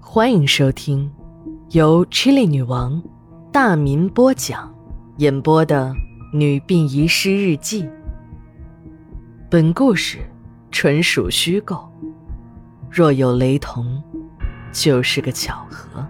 [0.00, 1.10] 欢迎收听
[1.70, 3.02] 由 Chili 女王
[3.52, 4.74] 大民播讲、
[5.18, 5.94] 演播的
[6.36, 7.84] 《女病遗失日记》。
[9.50, 10.18] 本故事
[10.70, 11.88] 纯属虚构，
[12.90, 14.02] 若有雷同，
[14.72, 16.06] 就是个巧合。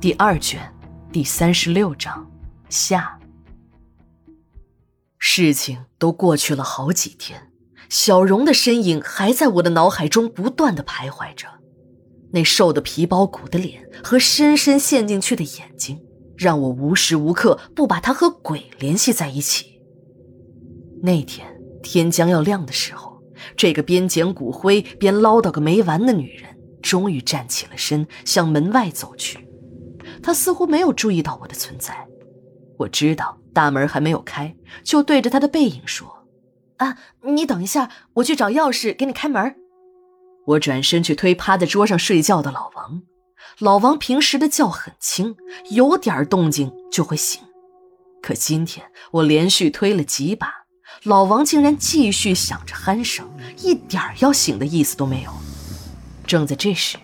[0.00, 0.60] 第二卷
[1.12, 2.26] 第三十六章
[2.68, 3.18] 下。
[5.18, 7.50] 事情都过去了好几天，
[7.88, 11.46] 小荣的身影还在我的脑海中不断的徘徊着。
[12.32, 16.00] 那瘦的皮包骨的脸和深深陷进去的眼睛，
[16.36, 19.80] 让我无时无刻不把他和鬼联系在一起。
[21.02, 21.46] 那天
[21.82, 23.22] 天将要亮的时候，
[23.56, 26.50] 这个边捡骨灰边唠叨个没完的女人，
[26.82, 29.48] 终于站起了身，向门外走去。
[30.22, 32.06] 她似乎没有注意到我的存在。
[32.76, 36.06] 我知道大门还没有开，就对着她的背影说
[36.78, 39.56] ：“啊，你等一下，我去找钥匙给你开门。”
[40.46, 43.02] 我转身去推趴在桌上睡觉的老王，
[43.58, 45.36] 老王平时的觉很轻，
[45.70, 47.42] 有点动静就会醒。
[48.22, 50.52] 可今天我连续推了几把，
[51.04, 55.30] 老王竟然继续响着鼾声，一点要醒的意思都没有。
[56.26, 56.96] 正在这时，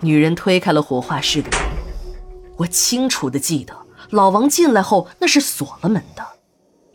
[0.00, 1.60] 女人推开了火化室的门。
[2.56, 3.74] 我清楚的记得，
[4.10, 6.26] 老王进来后那是锁了门的。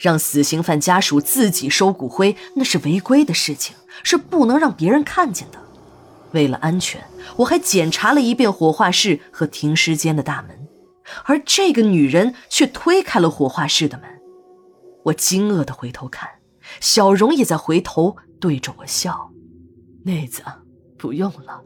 [0.01, 5.59] 让死刑犯家属自己收骨灰，那是违规的事情，是不能让别人看见的。
[6.31, 7.05] 为了安全，
[7.37, 10.67] 我还检查了一遍火化室和停尸间的大门，
[11.25, 14.09] 而这个女人却推开了火化室的门。
[15.03, 16.27] 我惊愕地回头看，
[16.79, 19.31] 小荣也在回头对着我笑。
[20.03, 20.41] 妹子，
[20.97, 21.61] 不用了，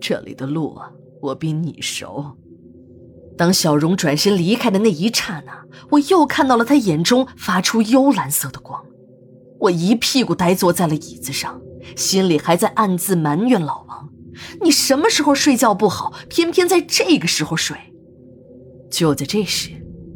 [0.00, 0.90] 这里的路啊，
[1.20, 2.34] 我比你熟。
[3.36, 5.52] 当小荣转身离开的那一刹那，
[5.90, 8.82] 我又看到了他眼中发出幽蓝色的光。
[9.60, 11.60] 我一屁股呆坐在了椅子上。
[11.96, 14.08] 心里还在暗自埋怨老王
[14.64, 17.76] ：“你什么时候睡觉不好，偏偏在这个时候睡？”
[18.90, 19.70] 就在这时，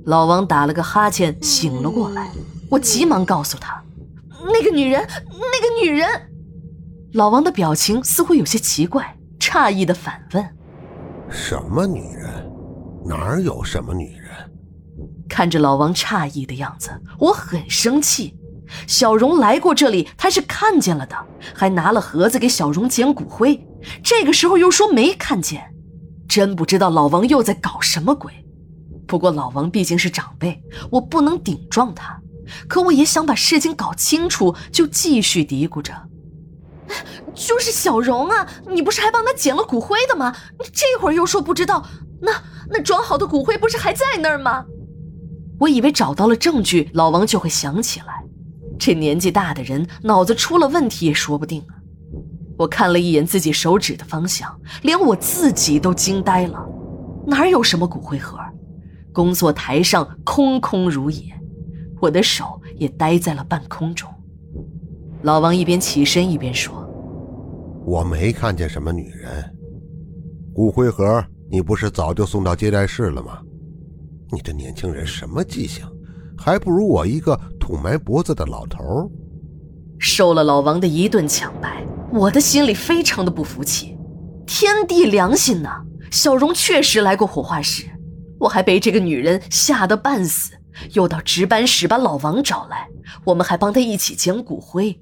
[0.06, 2.30] 老王打了个哈欠，醒了过来。
[2.70, 3.84] 我急忙告诉他
[4.50, 6.08] ：“那个女人，那个女人。”
[7.12, 10.48] 老王的表情似乎有些奇怪，诧异的反问
[11.28, 12.37] ：“什么女人？
[13.08, 14.30] 哪有什么女人？”
[15.28, 18.36] 看着老王诧异的样子，我很生气。
[18.86, 21.16] 小荣来过这里，他是看见了的，
[21.54, 23.66] 还拿了盒子给小荣捡骨灰。
[24.02, 25.74] 这个时候又说没看见，
[26.28, 28.32] 真不知道老王又在搞什么鬼。
[29.06, 32.20] 不过老王毕竟是长辈，我不能顶撞他。
[32.68, 35.94] 可我也想把事情搞清楚，就继续嘀咕着
[37.34, 40.34] ：“就是小荣啊，你不是还帮他捡了骨灰的吗？
[40.72, 41.86] 这会儿又说不知道，
[42.20, 42.32] 那
[42.70, 44.64] 那装好的骨灰不是还在那儿吗？”
[45.58, 48.24] 我以为找到了证据，老王就会想起来。
[48.78, 51.74] 这年纪大的人脑子出了问题也说不定啊！
[52.56, 56.64] 我看了一眼自己手指的方向，连我自己都惊呆了。
[57.26, 58.38] 哪有什么骨灰盒？
[59.12, 61.24] 工作台上空空如也，
[62.00, 64.08] 我的手也呆在了半空中。
[65.22, 66.88] 老王一边起身一边说
[67.84, 69.44] ：“我没看见什么女人。
[70.54, 73.38] 骨灰盒你不是早就送到接待室了吗？
[74.30, 75.84] 你这年轻人什么记性？
[76.36, 77.38] 还不如我一个……”
[77.68, 78.82] 土埋脖子的老头，
[79.98, 83.94] 受了老王的一顿抢白，我的心里非常的不服气。
[84.46, 85.82] 天地良心呐！
[86.10, 87.84] 小荣确实来过火化室，
[88.40, 90.54] 我还被这个女人吓得半死，
[90.94, 92.88] 又到值班室把老王找来，
[93.24, 94.98] 我们还帮他一起捡骨灰。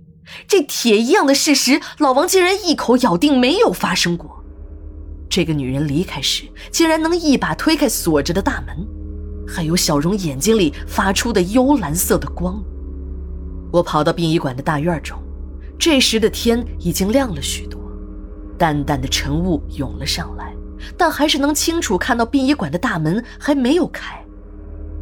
[0.49, 4.45] 这铁一样的事实，老王竟然一口咬定没有发生过。
[5.29, 8.87] 这个女人离开时，竟然能一把推开锁着的大门。
[9.49, 12.63] 还有小荣眼睛里发出的幽蓝色的光。
[13.73, 15.19] 我跑到殡仪馆的大院中，
[15.79, 17.81] 这时的天已经亮了许多，
[18.59, 20.53] 淡淡的晨雾涌了上来，
[20.97, 24.21] 但还是能清楚看到殡仪馆的大门还没有开。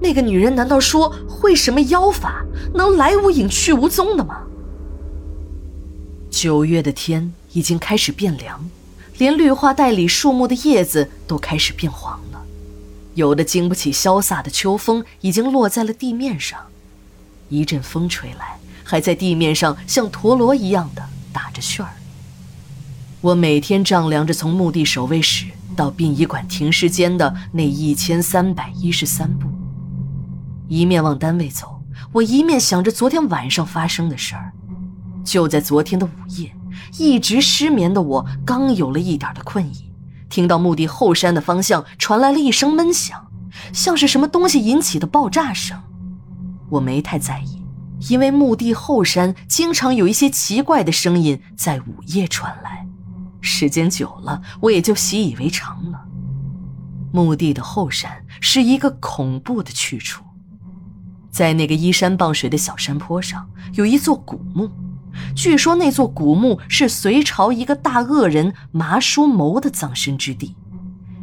[0.01, 4.43] 那个女人难道说会什么妖法，能来无影去无踪的吗？
[6.29, 8.69] 九月的天已经开始变凉，
[9.19, 12.45] 连绿化带里树木的叶子都开始变黄了。
[13.15, 16.59] 有的经不起潇洒的秋风，已经落在了地面上。
[17.49, 21.03] 一阵风吹来，还在地面上像陀螺一样的
[21.33, 21.93] 打着旋儿。
[23.21, 25.47] 我每天丈量着从墓地守卫室
[25.77, 29.49] 到殡仪馆停尸间的那一千三百一十三步，
[30.69, 31.81] 一面往单位走，
[32.13, 34.53] 我一面想着昨天晚上发生的事儿。
[35.25, 36.55] 就在昨天的午夜，
[36.99, 39.91] 一直失眠的我刚有了一点的困意。
[40.29, 43.29] 听到墓地后山的方向传来了一声闷响，
[43.73, 45.81] 像是什么东西引起的爆炸声。
[46.71, 47.63] 我没太在意，
[48.09, 52.87] 因为墓地后山经常有一些奇怪的声音在午夜传来。
[53.41, 56.01] 时间久了，我也就习以为常了。
[57.13, 60.25] 墓地的后山是一个恐怖的去处，
[61.31, 64.69] 在那个依山傍水的小山坡上，有一座古墓。
[65.35, 70.55] 据说那座古墓是隋朝一个大恶人麻叔谋的葬身之地。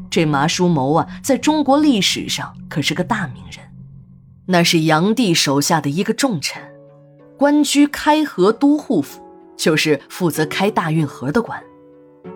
[0.10, 3.66] 这麻叔谋啊，在中国历史上可是个大名人，
[4.46, 6.62] 那是炀帝手下的一个重臣，
[7.38, 9.22] 官居开河都护府，
[9.56, 11.64] 就是负责开大运河的官。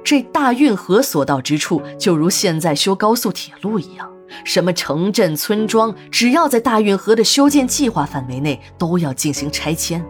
[0.04, 4.10] 这大运河所到之处，就如现在修高速铁路一样，
[4.46, 10.02] 什么城镇、村庄，只要在大运河的修建计划范围内，都要进行拆迁。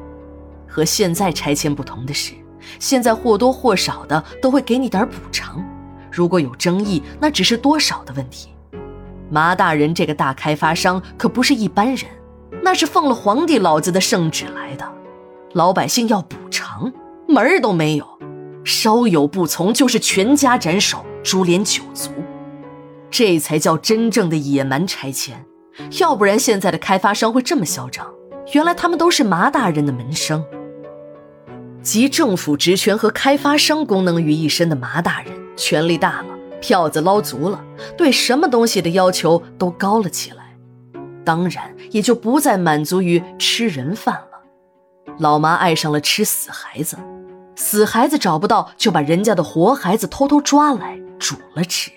[0.76, 2.34] 和现在拆迁不同的是，
[2.80, 5.64] 现在或多或少的都会给你点补偿。
[6.12, 8.50] 如果有争议，那只是多少的问题。
[9.30, 12.06] 麻大人这个大开发商可不是一般人，
[12.62, 14.86] 那是奉了皇帝老子的圣旨来的，
[15.54, 16.92] 老百姓要补偿，
[17.26, 18.06] 门儿都没有。
[18.66, 22.10] 稍有不从，就是全家斩首，株连九族，
[23.10, 25.46] 这才叫真正的野蛮拆迁。
[26.02, 28.06] 要不然，现在的开发商会这么嚣张？
[28.52, 30.46] 原来他们都是麻大人的门生。
[31.86, 37.64] 集政府职权和开发商功能于一身的麻大人，权力大了，票子捞足了，
[37.96, 40.58] 对什么东西的要求都高了起来。
[41.24, 45.14] 当然，也就不再满足于吃人饭了。
[45.20, 46.98] 老麻爱上了吃死孩子。
[47.56, 51.92] 死孩子找不到，就把人家的活孩子偷偷抓来煮了吃。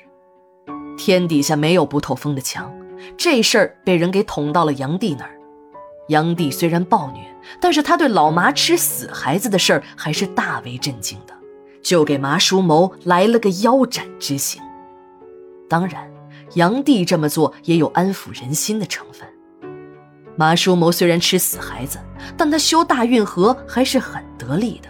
[0.98, 2.70] 天底下没有不透风的墙，
[3.16, 5.37] 这事儿被人给捅到了杨帝那儿。
[6.08, 7.20] 杨帝虽然暴虐，
[7.60, 11.34] 但是他对老麻吃死孩子的事儿还是大为震惊的，
[11.82, 14.60] 就给麻叔谋来了个腰斩之刑。
[15.68, 16.10] 当然，
[16.54, 19.28] 杨帝这么做也有安抚人心的成分。
[20.36, 21.98] 麻叔谋虽然吃死孩子，
[22.36, 24.88] 但他修大运河还是很得力的。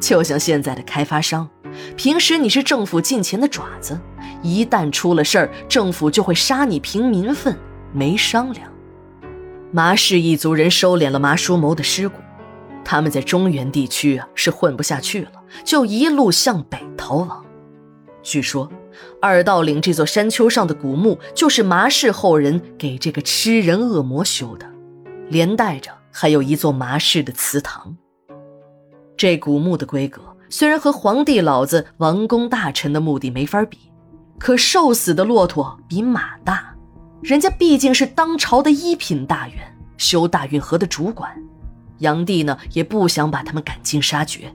[0.00, 1.48] 就像现在的开发商，
[1.96, 3.98] 平时你是政府进钱的爪子，
[4.42, 7.56] 一旦出了事儿，政府就会杀你平民愤，
[7.92, 8.71] 没商量。
[9.74, 12.18] 麻氏一族人收敛了麻叔谋的尸骨，
[12.84, 15.32] 他们在中原地区啊是混不下去了，
[15.64, 17.42] 就一路向北逃亡。
[18.22, 18.70] 据说，
[19.20, 24.66] 二道岭这座山丘上的古墓就是麻氏后人给这个吃人恶魔修的，
[25.30, 27.96] 连带着还有一座麻氏的祠堂。
[29.16, 30.20] 这古墓的规格
[30.50, 33.78] 虽然和皇帝老子、王公大臣的墓地没法比，
[34.38, 36.71] 可瘦死的骆驼比马大。
[37.22, 39.56] 人家毕竟是当朝的一品大员，
[39.96, 41.32] 修大运河的主管。
[41.98, 44.52] 杨帝呢，也不想把他们赶尽杀绝。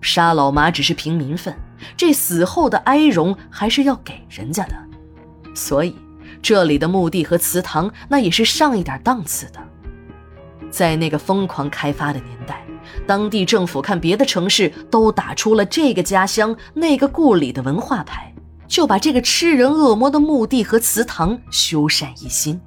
[0.00, 1.54] 杀老麻只是平民愤，
[1.98, 4.74] 这死后的哀荣还是要给人家的。
[5.54, 5.94] 所以，
[6.40, 9.60] 这里的墓地和祠堂那也是上一点档次的。
[10.70, 12.64] 在那个疯狂开发的年代。
[13.06, 18.34] 当地政府看别的城市都打出了这个家乡那个故里的文化牌，
[18.70, 22.58] 就把这个吃人恶魔的墓地和祠堂修缮一新，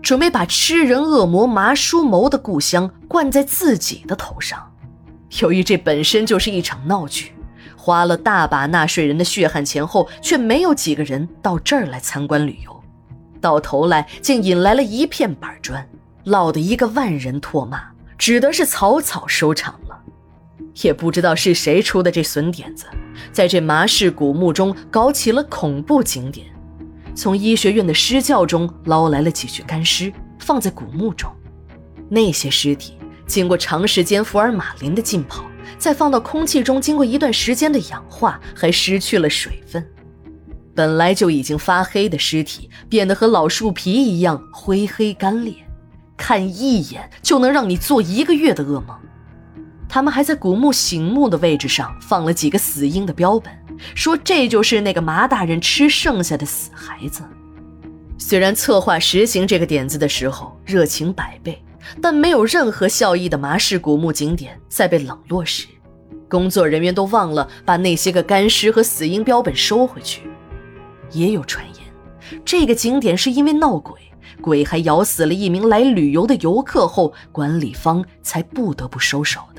[0.00, 4.72] 准备把吃人恶魔麻叔谋的故乡冠在自己的头上。
[5.40, 7.32] 由于这本身就是一场闹剧，
[7.76, 12.80] 花了大把纳税人的血汗钱后，却没有几个人到这儿来参观旅游，
[13.40, 15.84] 到头来竟引来了一片板砖，
[16.22, 17.82] 落得一个万人唾骂。
[18.16, 19.98] 只得是草草收场了，
[20.82, 22.86] 也不知道是谁出的这损点子，
[23.32, 26.46] 在这麻氏古墓中搞起了恐怖景点，
[27.14, 31.30] 从医学院的尸窖中捞来了几具干尸，放在古墓中。
[32.08, 32.94] 那些尸体
[33.26, 35.44] 经过长时间福尔马林的浸泡，
[35.78, 39.86] 再放到空气中，经过一段时间的氧化，还失去了水分。
[40.74, 45.54] 本来就已经发黑的尸体，变得和老树皮一样灰黑干裂。
[46.16, 48.96] 看一眼就能让你做一个月的噩梦。
[49.88, 53.52] 他们还在古墓醒目的位置上放了几个死婴的标本，
[53.94, 57.22] 说这就是那个麻大人吃剩下的死孩子。
[58.18, 61.62] 虽然策划实行这个点子的时候热情百倍，
[62.02, 65.66] 但没有任何效益的麻氏古墓景点在被冷落时，
[66.28, 70.22] 工作人员都忘了把那些个干尸和死婴标本收回去。
[71.12, 73.98] 也有传言，这个景点是因为闹鬼。
[74.40, 79.57] 鬼还咬死了一名来旅游的游客后，管理方才不得不收手的。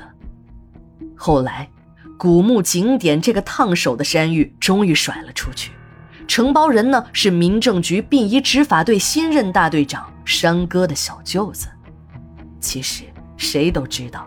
[1.22, 1.68] 后来，
[2.16, 5.70] 古墓景点这个烫手的山芋终于甩了出去，
[6.26, 11.68] 承包人呢是民政局殡仪执法队新任大队长山哥的小舅子。
[12.58, 13.04] 其实
[13.36, 14.26] 谁都知道，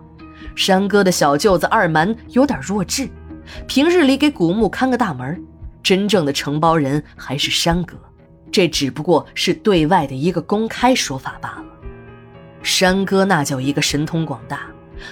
[0.55, 3.09] 山哥的小舅子二蛮有点弱智，
[3.67, 5.43] 平日里给古墓看个大门，
[5.81, 7.97] 真正的承包人还是山哥。
[8.51, 11.65] 这只不过是对外的一个公开说法罢了。
[12.61, 14.67] 山哥那叫一个神通广大，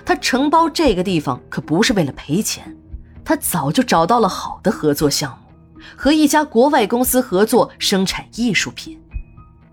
[0.06, 2.76] 他承包这个地方可不是为了赔钱，
[3.24, 9.00] 他早就找到了好的合作项目，和一家国外公司合作生产艺术品。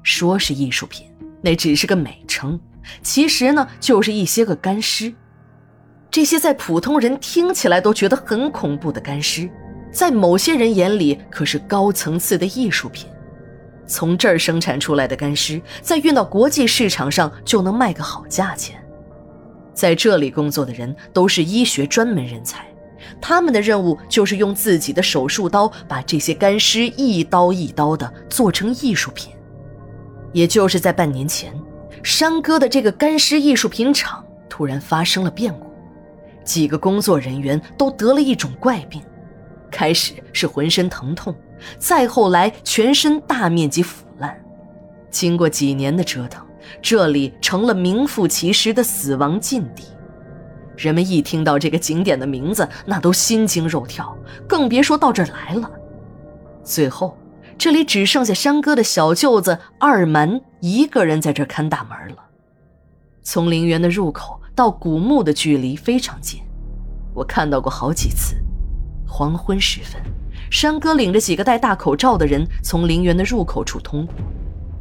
[0.03, 1.07] 说是艺术品，
[1.43, 2.59] 那只是个美称，
[3.03, 5.13] 其实呢，就是一些个干尸。
[6.11, 9.51] 这些在普通人听起来都觉得很恐怖的干尸，
[9.93, 13.07] 在某些人眼里可是高层次的艺术品。
[13.87, 18.83] 从这儿生产出来的干尸，再运到国际市场上就能卖个好价钱。
[19.79, 22.67] 在这里工作的人都是医学专门人才，
[23.21, 29.33] 他们的任务就是用自己的手术刀把这些干尸一刀一刀的做成艺术品。
[30.33, 31.55] 也就是在半年前，
[32.03, 35.71] 山哥的这个干尸艺术品厂突然发生了变故，
[36.43, 39.01] 几个工作人员都得了一种怪病，
[39.71, 41.33] 开始是浑身疼痛。
[41.79, 44.37] 再后来，全身大面积腐烂。
[45.09, 46.45] 经过几年的折腾，
[46.81, 49.85] 这里成了名副其实的死亡禁地。
[50.77, 55.71] 人们一听到这个景点的名字，那都心惊肉跳，更别说到这儿来了。
[56.63, 57.17] 最后，
[57.57, 62.25] 这里只剩下山哥的小舅子二蛮一个人在这看大门了。
[63.23, 66.41] 从陵园的入口到古墓的距离非常近，
[67.13, 68.37] 我看到过好几次。
[69.07, 70.01] 黄昏时分。
[70.51, 74.15] 山哥领着几个戴大口罩的人从陵园的入口处通过，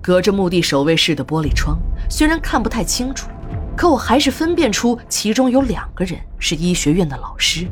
[0.07, 1.77] 隔着墓地守卫室的玻璃窗，
[2.09, 3.27] 虽然看不太清楚，
[3.75, 7.67] 可我还是分辨出其中有两个人是医学院的老师，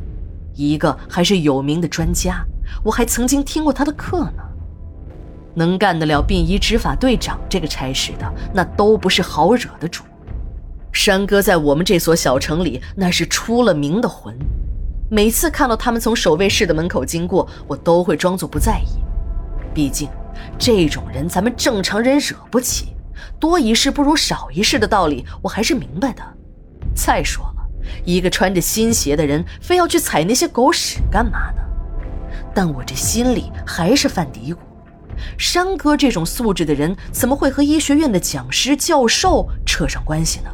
[0.53, 2.45] 一个还是有名的专家，
[2.83, 4.43] 我还曾经听过他的课呢。
[5.53, 10.03] 能干得了殡仪执法队长这个差事的，那都不是好惹的主。
[10.91, 14.37] 山哥在我们这所小城里那是出了名的混。
[15.09, 18.99] 每次看到他们从守卫室的门口经过，我都会装作不在意。
[19.73, 20.09] 毕竟，
[20.57, 22.95] 这种人咱们正常人惹不起，
[23.39, 26.23] 多一事不如少一事的道理我还是明白的。
[26.95, 27.67] 再说了，
[28.03, 31.61] 一个穿着新鞋的人非要去踩那些狗屎干嘛呢？
[32.53, 34.57] 但我这心里还是犯嘀咕：
[35.37, 40.49] 山哥这种素质的人，怎么会和医学院的讲师、教授扯上关系呢？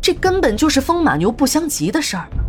[0.00, 2.42] 这根本就是风马牛不相及的事儿嘛！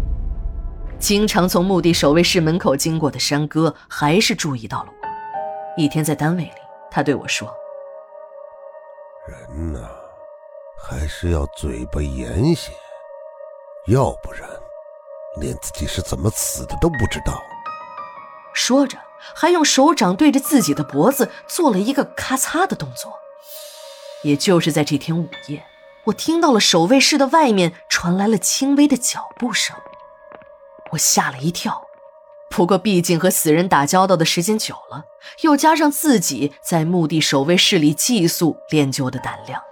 [1.00, 5.82] 经常从墓地守卫室门口经过的山哥，还是注意到了我。
[5.82, 6.52] 一天在单位里，
[6.92, 7.52] 他对我说
[9.26, 9.90] ：“人呐，
[10.78, 12.72] 还是要嘴巴严些，
[13.88, 14.50] 要不然
[15.38, 17.42] 连自己是怎么死的都不知道。”
[18.54, 18.98] 说着，
[19.34, 23.18] 还用手掌对着自己的脖子做了一个咔嚓的动作。
[24.24, 25.66] 也就是在这天午夜，
[26.04, 29.76] 我听到了守卫室的外面传来了轻微的脚步声。
[30.92, 31.88] 我吓了一跳，
[32.52, 35.06] 不过毕竟和死人打交道的时间久了，
[35.40, 39.64] 又加上自己在墓地守卫室里寄宿练就的胆量，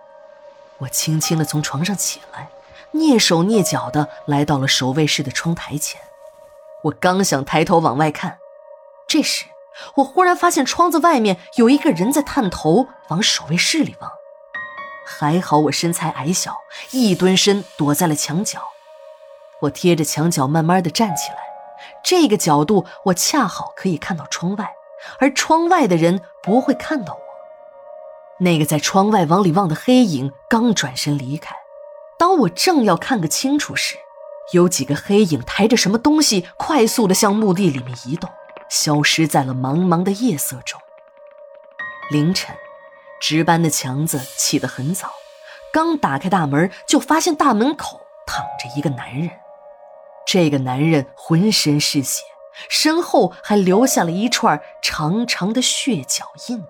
[0.79, 2.49] 我轻轻地从床上起来，
[2.93, 5.99] 蹑手蹑脚地来到了守卫室的窗台前。
[6.85, 8.39] 我刚想抬头往外看，
[9.05, 9.45] 这时
[9.95, 14.09] 我忽然发现窗子外面有一个人在探头往守卫室里望。
[15.05, 16.55] 还好我身材矮小，
[16.91, 18.61] 一蹲身躲在了墙角。
[19.63, 21.48] 我贴着墙角慢慢的站起来，
[22.03, 24.73] 这个角度我恰好可以看到窗外，
[25.19, 27.21] 而窗外的人不会看到我。
[28.41, 31.55] 那个在窗外往里望的黑影刚转身离开，
[32.17, 33.97] 当我正要看个清楚时，
[34.53, 38.29] 有几个黑影抬着什么东西快速的向墓地里面移动，
[38.69, 40.79] 消失在了茫茫的夜色中。
[42.11, 42.55] 凌晨，
[43.19, 45.11] 值班的强子起得很早，
[45.73, 49.29] 刚打开大门就发现大门口躺着一个男人。
[50.31, 52.21] 这个男人浑身是血，
[52.69, 56.63] 身后还留下了一串长长的血脚印。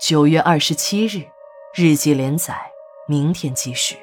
[0.00, 1.26] 九月二十七日，
[1.74, 2.72] 日记连载，
[3.06, 3.98] 明天继续。